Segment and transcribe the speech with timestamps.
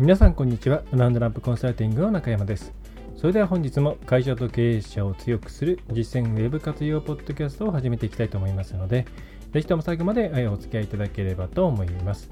[0.00, 2.72] 皆さんこんにちはランドナップコンサルティングの中山です
[3.18, 9.04] それでは本日も会社と経営者を強くする実践ウェブ活用ポッドキャストを始めていきたいと思いますので、
[9.52, 12.30] ぜひとも最後までお付き合いいただければと思います。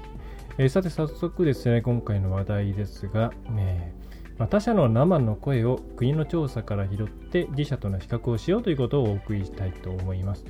[0.57, 10.43] えー、さて早速ですね、今回の話題ですが、えー、他社の生の声を国の調査から拾って自社との比較をしようということをお送りしたいと思います。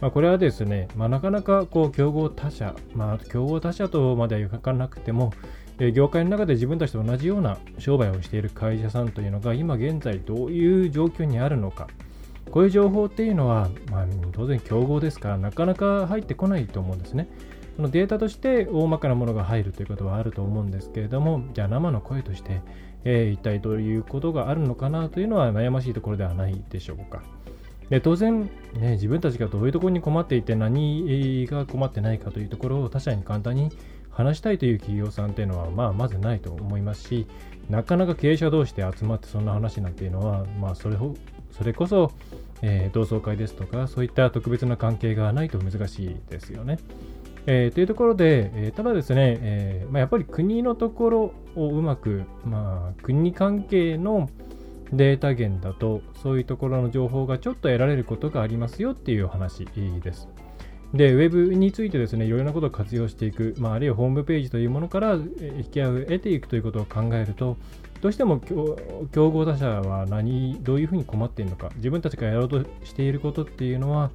[0.00, 5.34] まあ、これはですね、まあ、なかなかこう競合他社、まあ、競合他社とまでは言かなくても、
[5.94, 11.88] 業界の中で自分たちと同じような商売をしている会社さんというのが今現在どういう状況にあるのか
[12.50, 17.28] こういう情報っていうのは、まあ、当然競合ですからなかなか入ってこないと思うんですね。
[17.76, 22.60] そのデータとして大まかなものが入るということはあると思うんですけれどもじゃあ生の声として、
[23.04, 27.22] えー、一体どういうことがあるのかなというのは悩ましいところではないでしょうか。
[27.92, 33.68] で当然、ね、自分たちがどういうところに困っていて何が困ってないかというところを他者に簡単に
[34.08, 37.26] 話したいという企業さんっていうのは、まあ、まずないと思いますし、
[37.68, 40.96] なかなか経営者同士で集まってそんな話なんていうのは、まあ、それ
[41.50, 42.12] それこそ、
[42.62, 46.78] えー、同窓会ですとか、そういった特別な関係がないと難しいですよね。
[47.44, 54.30] えー、というところで、えー、ただですね、えまあ、やっぱり国のところをうまく、まあ、国関係の
[54.92, 60.28] データ源だと、そういうところの情報がちょっと得られることがありますよっていう話です。
[60.94, 67.56] で、ウェブについてですね、いろいろなことを活用していく、まあ、あるいはホームページというものから引き合う、得ていくということを考えると、
[68.02, 68.40] どうしても
[69.12, 74.10] 競合他社は何、どういうふうに困っているのか、自分たちがやろうとしていることっていうのは、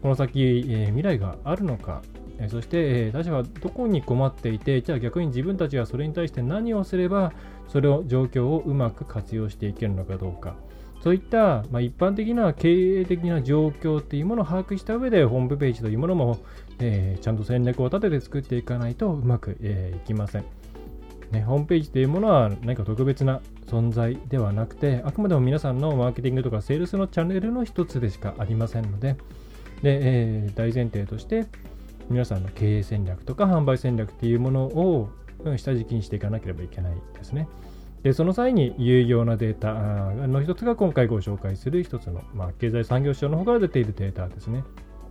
[0.00, 2.02] この先、えー、未来があるのか、
[2.38, 7.32] え、そして、え、他社はどこに困っていて、じゃあ逆に自分たちがそれに対して何をすれば、
[7.68, 10.54] それを状況をうまく活用していけるのかどうか。
[11.02, 16.38] そういった、まあ、一般的な経営的な状況っていうものを把握した上で、ホームページというものも、
[16.78, 20.44] えー、ちゃんと戦略を立てて作っていかないとうまく、えー、いきません。
[21.32, 29.16] ね、ホームページというものは何か特別な存在ではなくて、あくまでも皆さんのマーケティングとかセールスのチャンネルの一つでしかありませんので、
[29.82, 31.46] でえー、大前提として、
[32.08, 35.10] 皆さんの経営戦略とか販売戦略っていうものを
[35.56, 37.48] 下敷きにしていかなければいけないですね。
[38.02, 39.74] でその際に有用なデータ
[40.26, 44.64] の一つが今回ご紹介する一つの、まあ、経済産業省の方から出ているデータですね。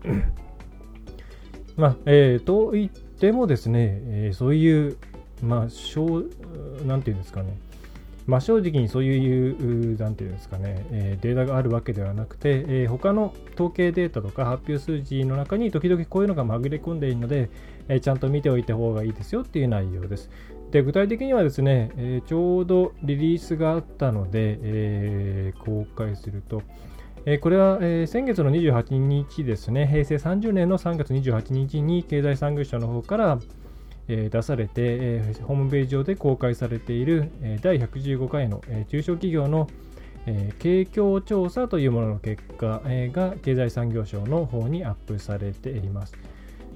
[1.78, 4.98] まあえー、と言ってもですね、えー、そういう、
[5.42, 7.58] まあ、なんていうんですかね、
[8.28, 17.50] まあ、正直にそういう、なんていうんですかね、えー、データがあるわけではなくて、えー、他の統計データとか発表数字の中に時々こういうのが紛れ込んでいるので、
[17.88, 20.30] えー、ちゃんと見ておいた方がいいですよっていう内容です。
[20.72, 26.62] で具体的にはですね、えー、ちょうどリリースがあったので、えー、公開すると、
[27.26, 33.40] えー、これは、え先月の28日ですね、平成30年の3月28日に経済産業省の方から、
[34.08, 39.68] え出されて、えホームページ上で公開されている、え第115回の、え中小企業の、
[40.26, 46.18] え景況調査というものの結果、えが経済産業省の方にアップされています。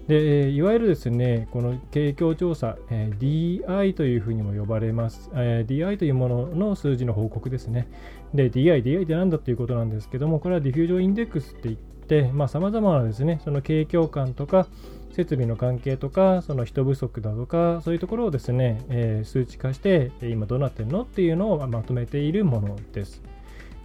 [0.07, 7.87] でいわゆるですね、この景況調査、え、DI というふうにも呼ばれます、え、DI というものの数字の報告ですね。
[8.33, 14.67] で、DI、DI って何だということなんですけども、これは diffusion index って言って、さまざ、まなですね、その景況感とか、
[15.15, 23.21] 設備の関係とか、その人不足だとか、そういうところをですね、えー、数値化して、今どうなってるのっていうのをまとめているものです。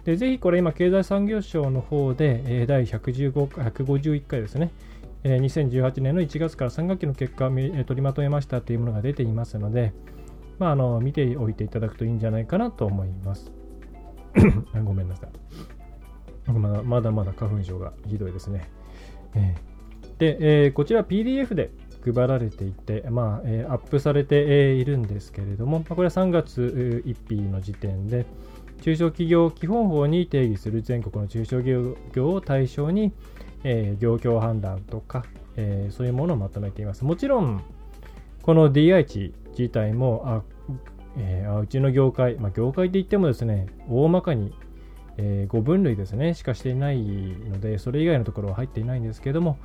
[0.03, 4.71] でぜひこれ今、経済産業省の方で、え第151回ですね、
[5.23, 9.93] 2018年の1月から3月期の結果を取りまとめましたというものが出ていますので、
[10.59, 13.51] まあ、あの見ておいていただくといいんじゃないかなと思います。
[14.83, 16.51] ごめんなさい。
[16.51, 18.69] まだまだまだ花粉症がひどいですね。
[19.35, 19.70] えー、
[20.21, 21.71] で、えー、こちら PDF で
[22.05, 28.27] 配られていて、まあえー、アップされているんですけれども、まこれは3月1日の時点で、
[28.83, 33.13] 中小企業基本法に定義する全国の中小企業を対象に、
[33.63, 35.25] えー、業況判断とか、
[35.55, 37.03] えー、そういうものをまとめています。
[37.03, 37.63] もちろん、
[38.43, 40.43] この DI 値自体も、あ
[41.17, 44.53] えー、うちの業界、まあ、業界で言ってもですね、大まかに、
[45.17, 49.57] えー、5分類ですね、しかしていないので、それ以外のところは入っていないんですけども、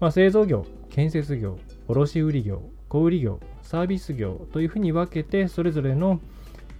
[0.00, 1.58] まあ、製造業、建設業、
[1.88, 6.20] 卸売業、小売業、サービス業というふうに分けて、それぞれの、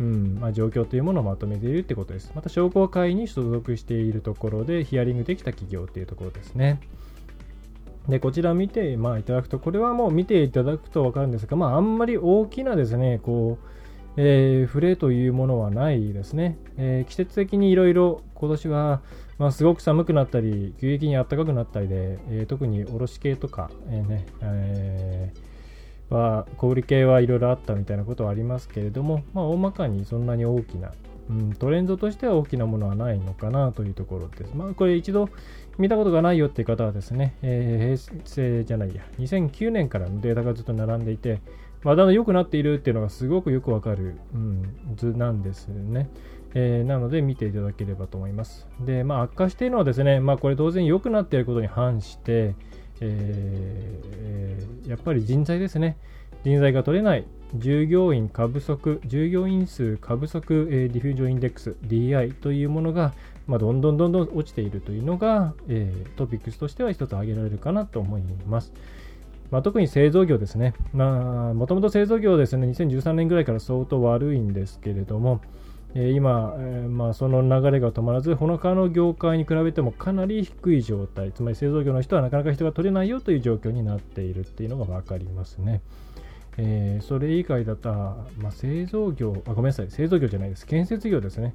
[0.01, 2.33] うんまあ、状況というものをまとめているってことです。
[2.35, 6.81] また商工会に所属しているところでヒアリングできた企業っていうところですね。
[8.09, 13.84] で、こちら見て、まあ、いただくと、これはもう見ていただくと分かるんですが、まあ、あんまり大きなですね、こう、
[14.17, 16.57] えー、触れというものはないですね。
[16.77, 19.03] えー、季節的にいろいろ今年は、
[19.39, 30.93] まあ、すごく寒くなったり、急激に暖かくなったりで、えー、特に卸系とか、えー、ね、えー、は小売系はいろいろあったみたいなことはありますけれども、まあ、大まかにそんなに大きな、
[31.31, 34.55] うん、トレンドとしては大きなものはないのかなというところです。
[34.55, 35.29] まあ、これ一度
[35.79, 41.41] 見たことがないよっていう方はですね、えー、平成じゃないや、2009年からのデータがずっと並んでいて、
[41.85, 46.11] まあ、だんだん良くなっているっていうのがすごくよくわかる、うん、図なんですね。
[46.55, 48.67] えー、なので見ていただければと思います。
[48.81, 52.55] で、まあ、悪化しているのはですね、まあ、これ当然良くなっていることに反して、
[53.01, 55.99] えー、やっぱり人材ですね。
[56.45, 57.25] 人材が取れない、
[57.57, 63.15] 従業員過不足、従業員数過不足、えー、ディフュージョンインデックス、DI というものが、
[63.47, 68.73] まあ、どんどんどんどん落ちているというのが、えー、トピックスとしては一つ挙げられるかなと思います。
[69.55, 70.75] まあ、特に製造業ですね。
[70.95, 75.41] もともと製造業ですね、2013年ぐらいから相当悪いんですけれども、
[75.95, 85.83] えー、今、えー、まあ、その流れが止まらず、他の業界に比べてもかなり低い状態、つまり製造業の人はなかなか人が取れないよという状況になっているっていうのが分かりますね。
[86.57, 87.97] えー、それ以外だったら、
[88.39, 91.55] まあ、製造業あ、ごめんなさい、製造業じゃないです、建設業ですね。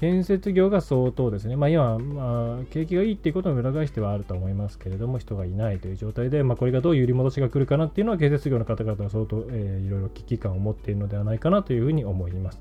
[0.00, 12.60] 建設業が相当ですね、まあ、今、まあ、景気がいいっていうことの裏返してはあると思いますけれども、人がいないという状態で、まあ、これがどういう揺り戻しが来るかなっていうのは、建設業の方々は相当、えー、いろいろ危機感を持っているのではないかなというふうに思います。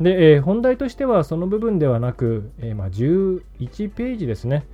[0.00, 3.42] で、えー、本題としてはその部分ではなく、えー、まあ、11
[3.90, 4.66] ページですね、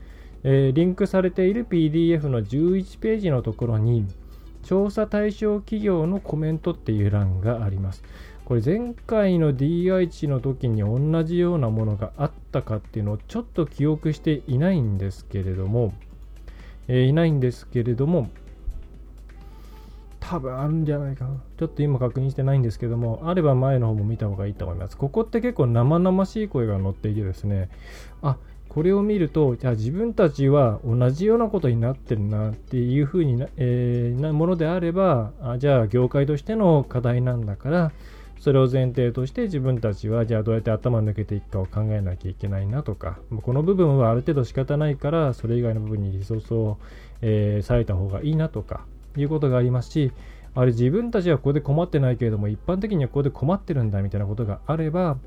[0.45, 4.07] えー、リンクされている PDF の11ページのところに、
[4.63, 8.05] 調査対象企業のコメントっていう欄があります。
[8.45, 15.95] これ前回の DI 値の時に同じようなものがあったかっていうのをちょっと記憶していないんですけれども、
[16.89, 18.31] えー、いないんですけれども、
[20.21, 21.43] 多分あるんじゃないかな。
[21.59, 24.97] ちょっと今確認してないんですけども、あれば前の方も見た方がいいと思います。
[24.97, 27.69] ここって結構生々しい声が乗っていてですね、
[28.23, 28.37] あ
[28.69, 37.93] これを見ると、じゃあ自分たちは同じようなことになってるなっていうふうにな,、えー、なものであればあ、じゃあ業界としての課題なんだから、
[38.43, 46.77] それを前提として自分たちはじゃあどうやって頭抜けていくかを考えなきゃいけないなとかこの部分はある程度仕方ないからそれ以外の部分にリソースを、
[47.21, 48.85] えー、割いた方がいいなとか
[49.17, 50.11] いうことがありますし
[50.57, 55.19] あれ自分たちはここで困ってないけれども一般的にはここで困ってるんだみたいなことがあれば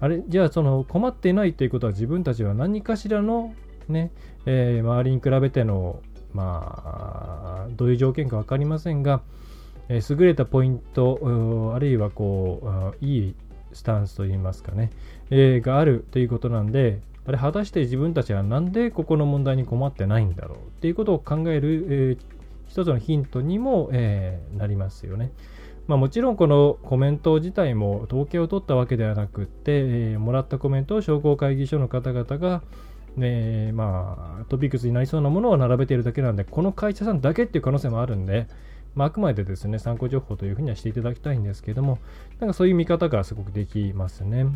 [0.00, 3.54] あれじゃあその困ってないということは自分たちは何かしらの
[3.88, 4.10] ね、
[4.44, 6.00] えー、周りに比べての
[6.34, 9.22] まあどういう条件か分かりませんが
[9.88, 13.34] え優れたポイント、あるいはこう、いい
[13.72, 14.90] スタンスといいますかね、
[15.30, 22.18] があるということなんで、あれ果たして自分たちはなんでここの問題に困ってないんだろうっていうことを考える、
[22.68, 23.90] 一つのヒントにも、
[24.56, 25.30] なりますよね。
[25.86, 32.62] まあ、もちろんこのコメント自体も統計を取ったわけではなくって、もらったコメントを商工会議所の方々が、
[33.16, 38.48] ねまあ、トピックスになりそうなものを並べているだけなんで、この会社さんだけっていう可能性もあるんで、
[38.96, 41.98] まあ、あくまでですね、参考情報というふうにはしていただきたいんですけども、
[42.40, 44.46] なんかそういう見方がすごくできますね。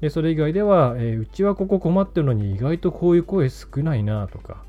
[0.00, 4.62] でそれ以外では、えー、うちはここ困ってるのに意外とこういう声少ないなとか、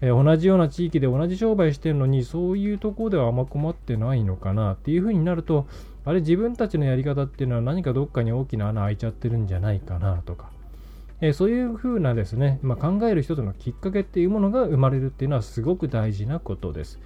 [0.00, 5.66] えー、同じような地域で同じ商売してるのにそういうとこではあんま困ってないのかなっていうふうになると
[6.04, 10.50] あれ自分たちのやり方っていうのは何かどっかに大きな穴開いちゃってるんじゃないかなとか、
[11.20, 17.00] えー、そういうふうなですね、まあ、考える一つのきっかけっていうものが生まれるっていうのはすごく大事なことです。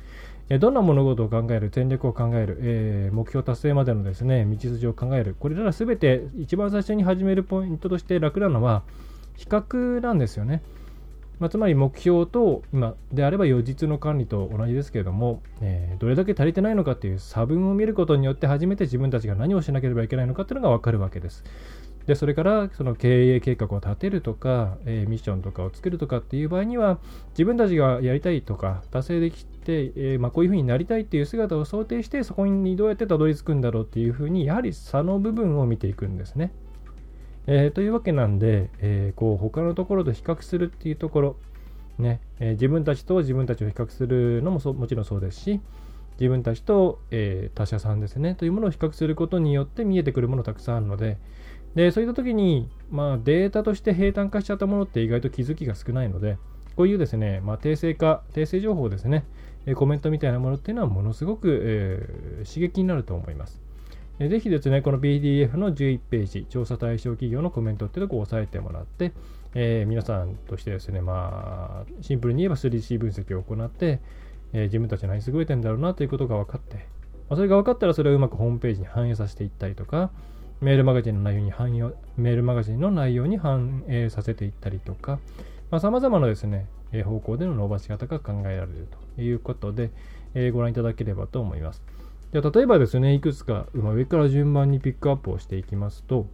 [0.49, 8.83] どんな物事を考える、戦略を考える、えー、目標達成までのですね、道筋を考える、これらすべて一番最初に始めるポイントとして楽なのは、
[9.35, 10.63] 比較なんですよね。
[11.39, 21.45] まあ、つまり目標と今であれば予実の管理と同じですけれども、えー、どれだけ足りてないのかっていう差分を見ることによって初めて自分たちが何をしなければいけないのかっていうのが分かるわけです。
[22.07, 26.99] でそれからその経営計画を立てるとか、えー、ミッションとかを作るとかっていう場合には
[27.31, 36.53] 自分たちがやりたいとか達成できて、えー、まあ、こういうふうになりたいっていう姿を想定してそこにどうやってたどり着くんだろうっていうふうにやはり差の部分を見ていくんですね。
[37.49, 41.37] えー、というわけなんで、えこう他のところと比較するっていうところ、
[41.99, 45.61] ねえ自分たちと自分たちを比較するのももちろんそうですし
[46.19, 51.19] 自分たちと、え他社さんですねというものを比較することによって見えてくるものたくさんあるので、
[51.77, 56.39] で、そういった時に、まあ、データとして平坦化しちゃったものって意外と気づきが少ないので、
[56.75, 59.25] こういうですね、まあ、訂正化、訂正情報ですね、
[59.75, 63.61] コメントみたいなものっていうのはものすごく、えー、刺激になると思います。
[64.19, 69.13] ぜひですね、この PDF の11ページ、調査対象企業のコメントっていうところを押さえてもらって、
[69.55, 74.01] えー、皆さんとしてですね、まあ、シンプルに言えば 3C 分析を行って、
[74.55, 76.77] えー、自分たち何優れてんだろうなということが分かって、
[77.29, 80.11] まあ、それが分かったらそれをうまくホームページに反映させていったりとか、
[80.61, 81.83] メールマガジンの内容に反映、
[82.17, 85.21] メールマガジンの内容に反映させていったりとか、さ
[85.71, 86.67] まあ、様々なですね、
[87.05, 89.91] 方向での伸ばし方が考えられるということで、
[90.35, 91.83] えー、ご覧いただければと思います。
[92.33, 96.27] じゃ例えばですね、いくつか、ま、上から順番にピックアップをしていきますと、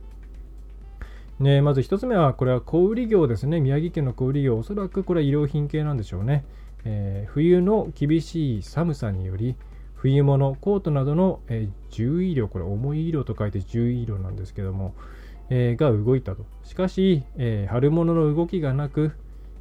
[1.40, 3.60] ね、まず1つ目は、これは小売業ですね。
[3.60, 6.44] 宮城県の小売業、おそらくこれは衣料品系なんでしょうね。
[6.84, 9.56] えー、冬の厳しい寒さにより、
[10.02, 14.94] 冬物、コートなどの、えー、重衣料、これ重い衣料と書いて重衣料なんですけども、
[15.48, 16.44] えー、が動いたと。
[16.64, 19.12] しかし、えー、春物の動きがなく、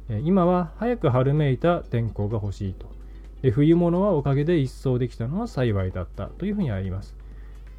[0.08, 2.90] え今は早く春めいた天候が欲しいと。
[3.42, 7.14] で冬物はおかげで一掃できたのは幸いだったというふうにあります。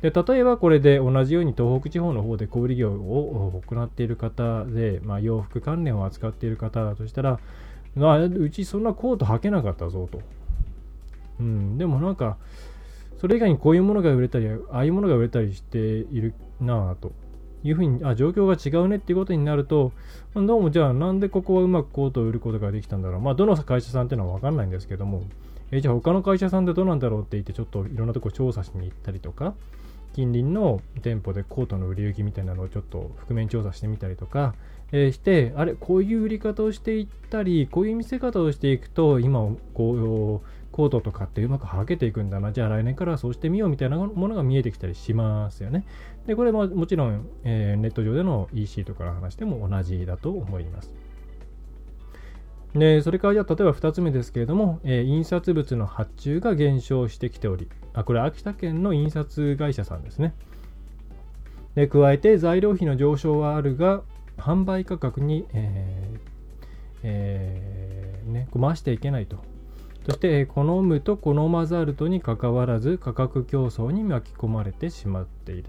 [0.01, 7.39] で例えばこれで同じように東北地方の方で小売業を行っている方で、まあ、洋服関連を扱っている方だとしたら、
[7.96, 10.22] まあ、うちそんなコート履けなかったぞと。
[11.43, 12.38] うん、でもなんか、
[13.19, 17.12] それ以外にこういうものが売れたり、ああいうものが売れたりしているなぁと
[17.63, 19.91] いうふうに、あ、状況が違うねっていうことになると、
[20.33, 23.21] どうもじゃあなんでここはうまくコートを売ることができたんだろう。
[23.21, 25.23] まあ、どの会社さんっていうのはわかんないんですけども、
[25.71, 29.55] えじゃあ他の会社さんでどうなんだろうって言ってちょっといろんなとこ調査しに行ったりとか
[30.13, 34.53] 近隣の店舗でコートの売り行きみたいなのをちょっと覆面調査してみたりとか、
[34.91, 45.86] えー、してあれこういう売り方をしていったりこういう見せ方をしていくと今こうコートとかってうまくはけていくんだなじゃあ来年からそうしてみようみたいなものが見えてきたりしますよね
[46.27, 50.92] でこれももちろん、えー、ネット上での EC とかの話でも同じだと思います
[52.75, 60.34] でそれからじゃあ例えば2つ目ですけれども、えー、印刷物の発注が減少してきており、あこれ秋田県の印刷会社さんですね。
[61.75, 64.01] で加えて材料費の上昇はあるが、
[64.38, 66.20] 販売価格に、えー
[67.03, 69.38] えー、ね、回していけないと。
[70.05, 75.65] そして、好むと好まざるとにかかわらず価格競争に巻き込まれてしまっている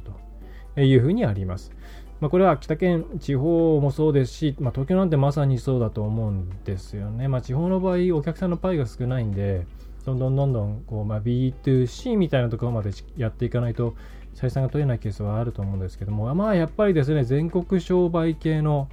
[0.74, 1.72] というふうにあります。
[2.20, 7.28] まあ、これは秋田県地方もそうですし、まあ、東京なんてまさにそうだと思うんですよね。
[7.28, 9.66] まあ、地方の場合、お客さんのパイが少ないんで、
[10.04, 13.94] どんどんどんどんこう、まあ、B2C みたいなところまでやっていかないと
[14.34, 18.88] 採算が取れないケースはあると思うんですけども、まあ、やっぱりですね、全国商売系の、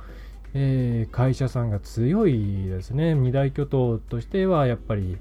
[0.53, 3.13] えー、会社さんが強いですね。
[3.15, 5.17] 二大巨頭としてはやっぱり、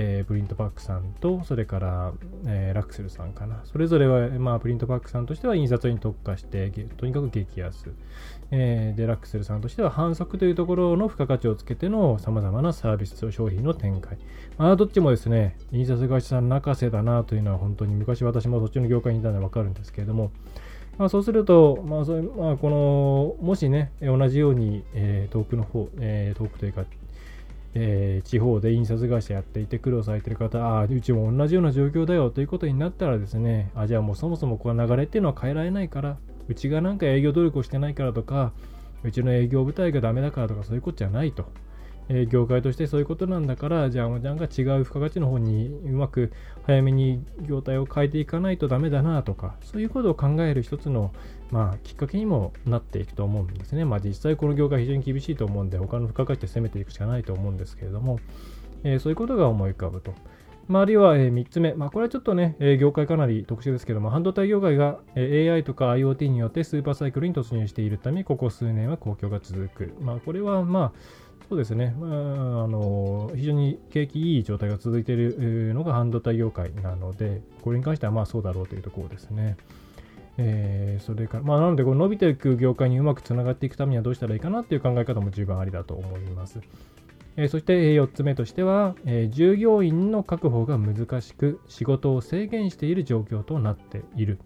[0.00, 2.12] えー、プリントパックさんと、それから、
[2.46, 3.62] えー、ラクセルさんかな。
[3.64, 7.90] それぞれは、まあ、プリントパックさんとしては印刷に特化して、とにかく激安。
[8.52, 14.18] えー、で、ラクセルさんとしては反則というところの付加価値をつけての様々なサービスと商品の展開。
[14.56, 20.30] まあ、どっちもですね、印刷会社さん泣かせだなというのは本当に昔私もそっちの業界にいたのでわかるんですけれども、
[20.96, 26.84] まあ、そうすると、まあそういうまあ、このもしね、同じように、えー、遠くの方、えー、遠くというか、
[27.74, 36.16] えー、地方で印刷会社やっていて苦労されてる方、ああ、うちも同じような状況だよということになったらですね、あじゃあもうそもそもこの流れっていうのは変えられないから、
[36.48, 38.52] うちがなんか営業努力をしてないからとか、
[39.04, 41.46] うちの営業部隊がダメだからとかそういうことじゃないと。
[42.08, 46.32] え、業界としてそういうことなんだから、じゃあ、なんか違う付加価値の方にうまく
[46.64, 51.12] 早めに業態を変えていかないとダメだなとか、そういうことを考える一つの、
[51.50, 53.84] まあ、きっかけにもなっていくと思うんですね。
[53.84, 58.20] まあ、実際この業界非常に厳しいと思うんで、他の付加価値で攻めていくしかないと思うんですけれども、
[58.84, 60.14] え、そういうことが思い浮かぶと。
[60.68, 69.94] まあ、あるいは、え、3つ目、まあ、これはちょっとね、え、業界かなり特殊ですけども、半導体業界が、え、AI とか IoT によってスーパーサイクルに突入しているため、ここ数年は好況が続く。
[70.02, 72.10] まあ、これは、まあ、そうですね、まあ、
[72.64, 79.56] あの非常に景気いい状態が続いているのが半導体業界なので、これに関してはまあそうだろうというところですね。
[80.36, 86.60] えー、それから、まあ、なので、伸びていく業界にうまくつながっていくためにはどうしたらいいかなという考え方も十分ありだと思います。
[87.36, 94.38] えー、そして4つ目としては、え、従業員の確保が難しく、仕事を制限している状況となっている。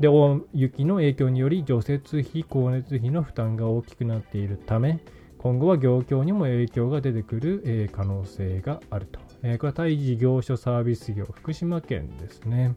[0.00, 5.00] で、大雪の影響により除雪費、光熱費の負担が大きくなっているため、
[5.42, 9.18] 今後は業況にも影響が出てくる、可能性があると。
[9.18, 12.76] これは対事業所サービス業、福島県ですね。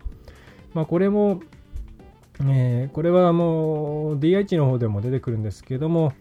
[0.74, 1.42] まあ、これも、
[2.44, 6.14] え、これはもう DI の方でも出てくるんですけども、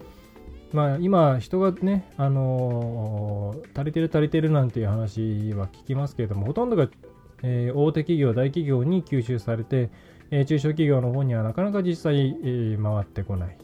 [0.75, 6.89] まあ、今、人がね、あの、足りてる足りてるなんていう話は聞きますけれども、ほとんどが、
[7.43, 9.89] えー、大手企業、大企業に吸収されて、
[10.31, 13.57] え、中小企業の方にはなかなか実際、回ってこない。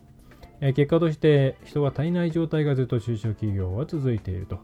[0.60, 4.58] 結果として人が足りない状態がずっと中小企業は続いていると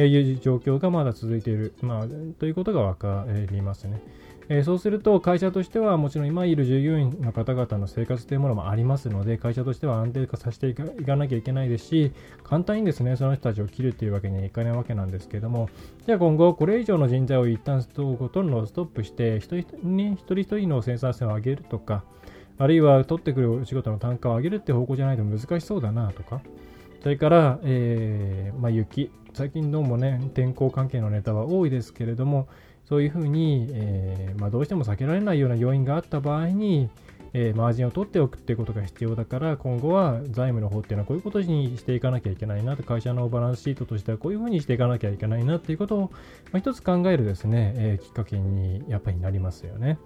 [0.00, 2.06] いう状況がまだ続いている、まあ、
[2.38, 4.02] ということが分かりますね。
[4.64, 12.12] そうすると会社としてはもちろん今いる従業員の方々の生活というものもありますので会社としては安定化させていかなきゃいけないですし
[12.44, 15.68] 簡単にですねその人たちを切るというわけにはいかないわけなんですけども
[16.06, 19.58] じゃあ今後これ以上の人材を一旦ほとんどストップして一人,、
[20.14, 22.02] 一人一人の生産性を上げるとか
[22.58, 26.40] あるいは取ってくるお仕事の単価を上げるって方向じゃないと難しそうだなとか
[27.02, 32.48] それから、えーまあ、雪最近どうもね天候関係のネタは多いですけれども
[32.88, 36.88] そういうふうに、えー、まあ、どうしても避けられないような要因があった場合に、
[37.34, 46.00] えー、マージンを取っておくっていうことが必要だから、今後は財務の方っていうのはこういうことにしていかなきゃいけないなと、会社のバランスシートとしてはこういうふうにしていかなきゃいけないなっていうことを、
[46.50, 49.98] まあ、一つ考えるですね、えー、きっかけにやっぱりなりますよね。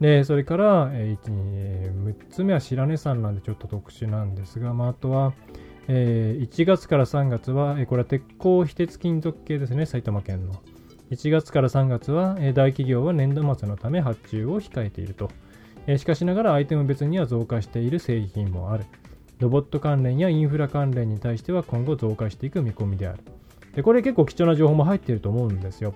[0.00, 5.32] で、それから、えー、6つ目は白根山なんでちょっと特殊なんですが、まあ、あとは、
[5.88, 10.54] えー、1月から3月は、えー、これは鉄鋼非鉄金属系ですね、埼玉県の。
[11.10, 15.30] 1月から3月は、大企業は年度末のため発注を控えていると。
[15.98, 18.84] しかしながらアイテム別には増加している製品もある。
[19.38, 23.18] ロボット関連やインフラ関連に対しては今後増加していく見込みである。
[23.74, 25.94] でこれ結構貴重な情報も入っていると思うんですよ。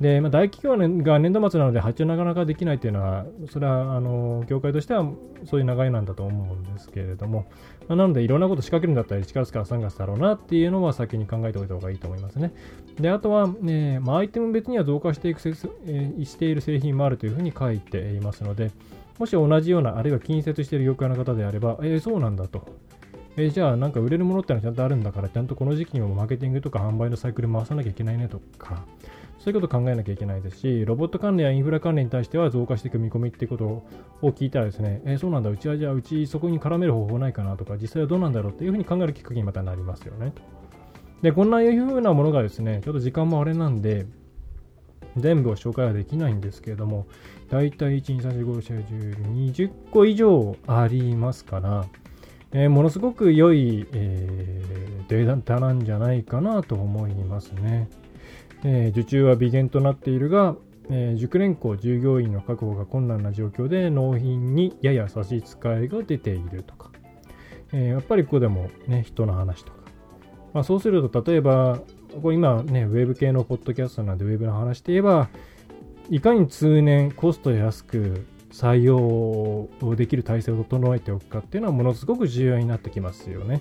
[0.00, 5.10] で、まあ、大企業が年度末なので発注なかなかできないというのは、それはあの業界としては
[5.44, 7.46] そういう流れなんだと思うんですけれども、
[7.88, 12.52] まあ、なのでいろんなこと仕掛けるんだったら1月から3月だろうなっていうのは先に考えておいた方がいいと思いますね。
[13.00, 15.40] で、あとは、ね、まあ、アイテム別には増加していく、
[15.86, 18.72] えー、している製品もあるというふうに書いていますので、
[19.18, 22.68] もし同じような、あるいは近接している業界の方であれば、えー、そうなんだと。
[23.38, 28.84] えー、じゃあなんか売れるものってのはちゃんとあるんだから、ちゃんとこの時期にもマーケティングとか販売のサイクル回さなきゃいけないねとか、
[29.46, 33.86] そういうことを考えなきゃいけないですし、ロボット関連やインフラ関連に対しては増加していく見込みっていうことを
[34.32, 40.32] 聞いたらですね、えー、そうなんだ、うちはじゃあ、うちそこに絡める方法ないかなとか、実際はどうなんだろうっていうふうに考えるきっかけにまたなりますよね。
[41.22, 44.06] で、こんないうふうなものがですね、ちょっと時間もあれなんで、
[45.16, 47.06] 全部を紹介はできないんですけれども、
[47.48, 51.86] だいたい1、2、3、4、5、6、10、20個以上ありますから、
[52.50, 57.88] えー、ものすごく良い、えー、データなんじゃないかなと思いますね。
[58.64, 60.56] えー、受注は微減となっているが、
[60.90, 66.90] えー、熟練校従業員の確保が困難な状況で納品にやや差し支えが出ているとか、
[67.72, 69.78] えー、やっぱりここでもね、人の話とか。
[70.54, 71.80] まあ、そうすると、例えば、
[72.22, 75.28] これ今ね、ウェブ系のポッドキャストなんでウェブの話で言えば、
[76.08, 83.60] いかに通年コスト安く採用できる体制を整えておくかっていうのはものすごく重要になってきますよね。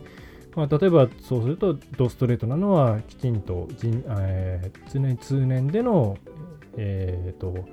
[0.56, 6.18] まあ、例えばそうするとドストレートなのはきちんと人、えー、常に通年での、
[6.78, 7.65] えーと、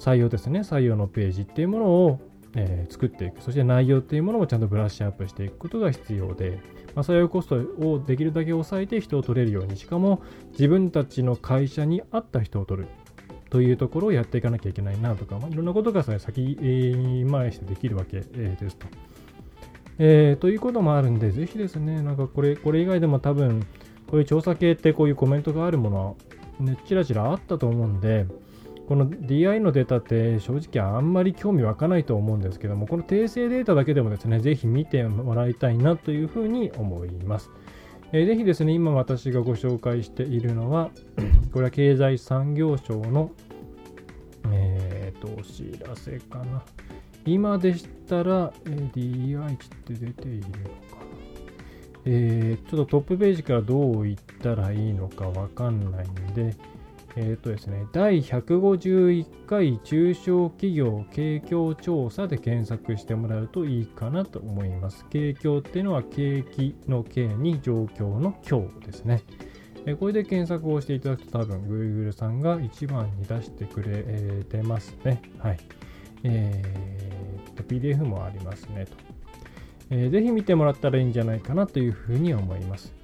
[0.00, 0.60] 採用ですね。
[0.60, 2.20] 採用のページっていうものを、
[2.54, 3.40] えー、作っていく。
[3.42, 6.58] そして内容っていうものもちゃんとブラッシュアップしていくことが必要で、
[6.96, 9.76] まあ、採用コストをできるだけ抑えて人を取れるように。
[9.76, 12.88] しかも自分たちの会社に合った人を取る。
[13.48, 16.18] というところをやっていかなきゃいけないなとか、まあ、いろんなことが先
[17.30, 18.88] 回してできるわけですと。
[19.98, 23.60] えー、ということもあるんで、ぜひですね、なんかこれ、これ以外でも多分、
[24.10, 26.16] こういう調査系ってこういうコメントがあるもの、
[26.60, 28.26] ね、ちらちらあったと思うんで、
[28.86, 37.50] この DI のデータって正直あんまり興味湧かないと思うんですけども、この訂正データだけでもですね、ぜひ見てもらいたいなというふうに思います。
[38.12, 40.90] えー、ぜひですね、今私がご紹介しているのは、
[41.52, 43.32] これは経済産業省の、
[44.52, 46.62] えーと、お知らせかな。
[47.26, 51.06] 今でしたら、えー、DI って出ているのかな。
[52.08, 56.54] えー、ちょっとトップページからどういったらいいのかわかんないんで、
[57.16, 65.04] えっ、ー、とですね、第151回中小企業景況調査で検索してもらうといいかなと思います。
[65.10, 69.22] 景況っていうのは景気の景に状況の況ですね。
[69.86, 75.22] えこれで検索をしていただくと多分 Google さんが一番に出してくれてますね。
[75.38, 75.58] はい。
[76.22, 78.92] えー、と PDF もありますねと、
[79.90, 80.10] えー。
[80.10, 82.94] ぜひ見てもらったらいいんじゃないかなというふうに思います。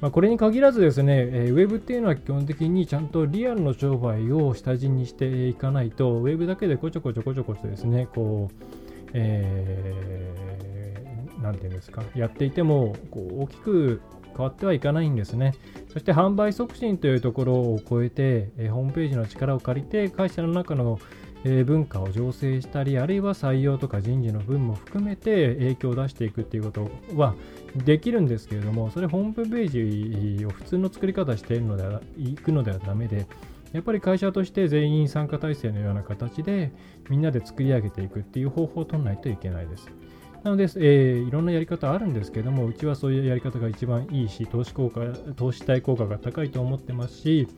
[0.00, 8.64] まあ、これに限らずですね、えー、ウェブっていうのは基本的にちゃんとリアルの商売を下地にしていかないと、ウェブだけでこちょこちょこちょこちょですね、こう、
[9.14, 14.02] えー、なんていうんですか、やっていてもこう大きく
[14.36, 15.54] 変わってはいかないんですね。
[15.90, 20.98] そして販売促進というところを超えて、えー、ホームページの力を借りて、会社の中の
[21.44, 27.34] え文化を醸成したり、あるいは採用とか人事の分も含めて影響を出していくっていうことは
[27.84, 33.26] できるんですけれども、それホームページを普通の作り方しているのではいくのではダメで、
[33.72, 36.72] やっぱり会社として全員参加体制のような形で
[37.10, 39.88] みんなで作り上げていくっていう方法を取らないといけないです。
[40.42, 45.00] なので、えー、いろんなやり方あるんですけども、うちはそういうやり方が一番いいし、投資効果、
[45.34, 47.48] 投資対効果が高いと思ってますし、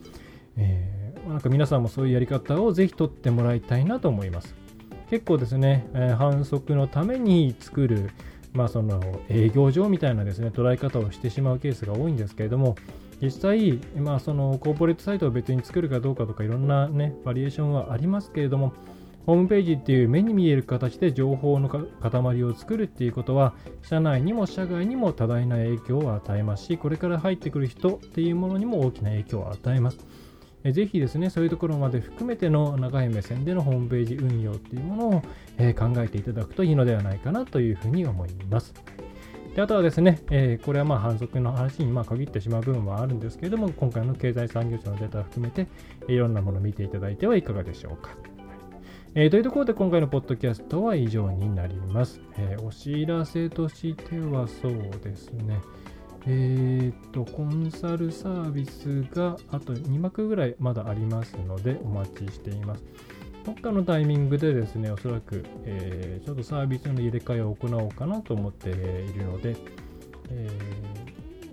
[0.56, 0.97] えー
[1.38, 4.56] なんか皆さんもそういうやり方をぜひ取ってもらいたいなと思います。
[5.08, 8.10] 結構ですね、えー、反則のために作る、
[8.52, 12.74] まあ、その営業上みたいなですね捉え方をしてしまうケースが多いんですけれども、
[13.22, 18.72] 実際、まあ、そのコーポレートサイトを別に作るかどうかとかいろんな、ね、バリエーションはありますけれども、
[19.24, 29.98] ホームページっていう目に見える形で情報の塊を作るっていうことは、社内にも社外にも多大な影響を与えますし、これから入ってくる人っていうものにも大きな影響を与えます。
[30.64, 35.22] えぜひですね、そういうところまで含めての長い目線でのホームページ運用っていうものを、
[35.58, 38.74] え考えていただくといいのではないかなというふうに思います。
[39.54, 45.66] であとはですね、えー、これはまあ反則の話にま限ってしまう部分はあるんですけれども、今回の経済産業省のデータを含めて、
[46.06, 48.10] いろんなものを見ていただいてはいかがでしょうか。
[49.14, 52.20] えー、というところで今回のポッドキャストは以上になります。
[52.36, 55.60] えー、お知らせとしてはそうですね。
[56.26, 62.84] えっ、と、コンサルサービスがあと2幕ぐらいまだありますのでお待ちしています。
[63.44, 69.56] どっかのタイミングでですね、おそらく、えー、ちょっとサービスの入れ替えを行おうかなと思っているので、
[70.28, 70.50] え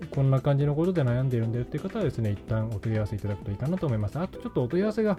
[0.00, 4.18] ー、こんな感じのことで悩んでいるんだよっていう方はですね、一旦お問い合わせいただくといいかなと思います。
[4.18, 5.18] あとちょっとお問い合わせが、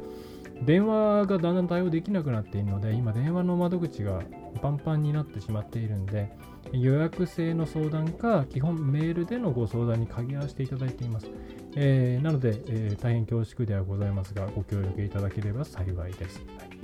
[0.63, 4.21] 電話がだんだん対応できなくなっているので、今電話の窓口が
[4.61, 6.31] パンパンになってしまっているんで、
[6.73, 11.29] 予約制の相談か、基本メールでのご相談に限らせていただいています。
[11.75, 16.43] えー、なので、えー、大変恐縮ではございますが、ご協力いただければ幸いです。
[16.57, 16.77] はい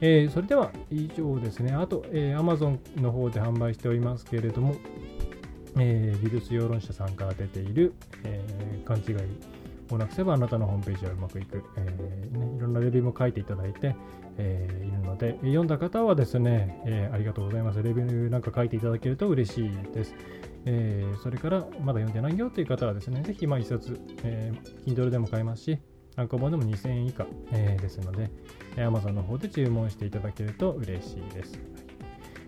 [0.00, 1.72] えー、それでは以上ですね。
[1.72, 4.76] あと、えー、Amazon の方で販売しておりますけれども、
[5.76, 7.94] えー、技術評論者さんから出ている、
[8.24, 9.57] えー、勘違い
[9.94, 13.96] をなくせばあなたのホームページはうまくいく、えーね、いろんなレビューも書いていただいて、
[14.36, 17.82] えー、いるので、読んだ方はですね、えー、ありがとうございます。
[17.82, 20.14] レビューなんか書いていただけると嬉しいです。
[20.64, 25.78] え、それから、まだ読んでないよという方はですね、ぜひ、まあ、一冊、えー、Kindle でも買えますし、
[26.14, 28.30] 単行本でも2000円以下、え、ですので、
[28.76, 31.87] Amazon の方で注文していただけると嬉しいです。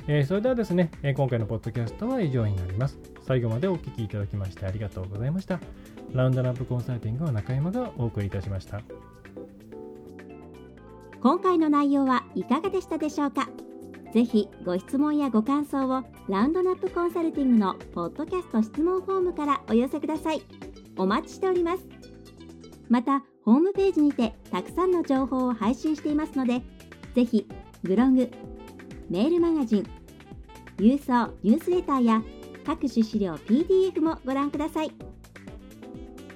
[0.07, 2.99] えー、それではですね、え今回のポッドキャストは以上になります。
[3.23, 5.61] 最後までお聴きいただきましてありがとうございました。
[6.13, 8.81] ラウンドラップコンサルティングは中山がお送りいたしました。
[11.23, 13.49] 今回の内容はいかがでしたでしょうか？
[14.13, 20.43] ぜひご質問やご感想をラウンドナップコンサルティングのポッドキャスト質問フォームからお寄せください。
[20.97, 21.87] お待ちしております。
[22.89, 26.63] また、ホームページにてたくさんの情報を配信していますので、
[27.15, 27.47] ぜひ
[27.85, 28.29] ブログ、
[29.11, 29.87] メールマガジン、
[30.79, 32.23] 郵送ニュースレターや
[32.65, 34.93] 各種資料 PDF もご覧ください。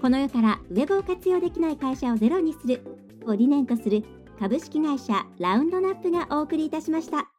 [0.02, 2.82] この世からウェブを活用できない会社をゼロにする
[3.26, 4.02] を理念とする
[4.40, 7.33] 株式会社ラウンドナップがお送りいたしました。